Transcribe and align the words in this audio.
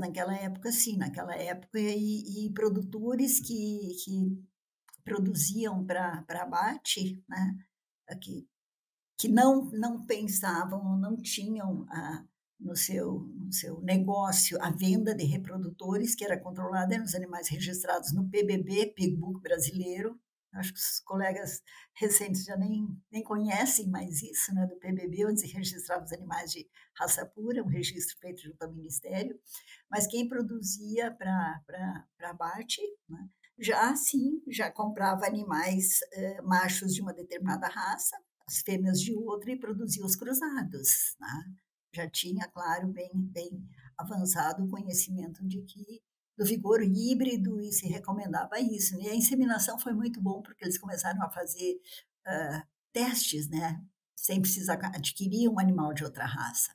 naquela 0.00 0.34
época, 0.36 0.72
sim, 0.72 0.96
naquela 0.96 1.34
época, 1.36 1.78
e, 1.78 2.46
e 2.46 2.52
produtores 2.52 3.40
que, 3.40 3.94
que 4.04 4.42
produziam 5.04 5.84
para 5.84 6.24
abate, 6.28 7.22
né, 7.28 7.58
que, 8.20 8.48
que 9.18 9.28
não, 9.28 9.70
não 9.70 10.04
pensavam, 10.06 10.98
não 10.98 11.16
tinham 11.16 11.86
a, 11.88 12.24
no 12.60 12.76
seu, 12.76 13.20
no 13.20 13.52
seu 13.52 13.80
negócio 13.80 14.58
a 14.60 14.70
venda 14.70 15.14
de 15.14 15.24
reprodutores, 15.24 16.14
que 16.14 16.24
era 16.24 16.38
controlada 16.38 16.98
nos 16.98 17.14
animais 17.14 17.48
registrados 17.48 18.12
no 18.12 18.28
PBB, 18.28 18.92
Pigbook 18.94 19.40
brasileiro. 19.40 20.18
Acho 20.54 20.72
que 20.72 20.78
os 20.78 21.00
colegas 21.00 21.62
recentes 21.94 22.44
já 22.44 22.56
nem, 22.56 22.88
nem 23.10 23.22
conhecem 23.22 23.88
mais 23.88 24.22
isso, 24.22 24.52
né, 24.54 24.66
do 24.66 24.76
PBB, 24.76 25.26
onde 25.26 25.40
se 25.40 25.46
registravam 25.46 26.04
os 26.04 26.12
animais 26.12 26.50
de 26.50 26.68
raça 26.94 27.24
pura, 27.24 27.62
um 27.62 27.68
registro 27.68 28.18
feito 28.18 28.42
junto 28.42 28.62
ao 28.62 28.72
Ministério. 28.72 29.38
Mas 29.90 30.06
quem 30.06 30.28
produzia 30.28 31.10
para 31.12 31.60
abate, 32.22 32.80
né, 33.08 33.28
já 33.58 33.94
sim, 33.94 34.42
já 34.48 34.70
comprava 34.70 35.26
animais 35.26 36.00
eh, 36.12 36.40
machos 36.42 36.94
de 36.94 37.02
uma 37.02 37.12
determinada 37.12 37.68
raça, 37.68 38.16
as 38.46 38.60
fêmeas 38.62 39.00
de 39.00 39.14
outra, 39.14 39.52
e 39.52 39.58
produzia 39.58 40.04
os 40.04 40.16
cruzados. 40.16 41.14
Né? 41.20 41.54
já 41.94 42.08
tinha, 42.08 42.46
claro, 42.48 42.88
bem, 42.88 43.10
bem 43.14 43.50
avançado 43.98 44.64
o 44.64 44.68
conhecimento 44.68 45.46
de 45.46 45.62
que 45.62 46.00
do 46.40 46.46
vigor 46.46 46.82
híbrido 46.82 47.60
e 47.60 47.70
se 47.70 47.86
recomendava 47.86 48.58
isso. 48.58 48.96
Né? 48.96 49.04
E 49.04 49.08
a 49.10 49.14
inseminação 49.14 49.78
foi 49.78 49.92
muito 49.92 50.22
bom 50.22 50.40
porque 50.40 50.64
eles 50.64 50.78
começaram 50.78 51.22
a 51.22 51.28
fazer 51.28 51.78
uh, 52.26 52.66
testes, 52.94 53.46
né? 53.46 53.78
Sem 54.16 54.40
precisar 54.40 54.78
adquirir 54.82 55.50
um 55.50 55.60
animal 55.60 55.92
de 55.92 56.02
outra 56.02 56.24
raça. 56.24 56.72